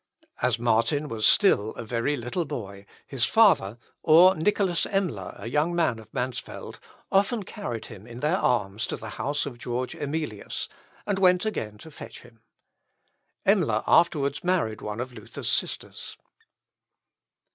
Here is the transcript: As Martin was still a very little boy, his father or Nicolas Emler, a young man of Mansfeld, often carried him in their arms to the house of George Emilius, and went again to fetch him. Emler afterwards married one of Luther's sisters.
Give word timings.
As 0.41 0.57
Martin 0.57 1.07
was 1.09 1.27
still 1.27 1.73
a 1.75 1.83
very 1.85 2.17
little 2.17 2.43
boy, 2.43 2.87
his 3.05 3.23
father 3.23 3.77
or 4.01 4.33
Nicolas 4.33 4.85
Emler, 4.87 5.39
a 5.39 5.45
young 5.47 5.75
man 5.75 5.99
of 5.99 6.11
Mansfeld, 6.11 6.79
often 7.11 7.43
carried 7.43 7.85
him 7.85 8.07
in 8.07 8.19
their 8.19 8.37
arms 8.37 8.87
to 8.87 8.97
the 8.97 9.11
house 9.21 9.45
of 9.45 9.59
George 9.59 9.93
Emilius, 9.93 10.67
and 11.05 11.19
went 11.19 11.45
again 11.45 11.77
to 11.77 11.91
fetch 11.91 12.21
him. 12.21 12.39
Emler 13.45 13.83
afterwards 13.85 14.43
married 14.43 14.81
one 14.81 14.99
of 14.99 15.13
Luther's 15.13 15.51
sisters. 15.51 16.17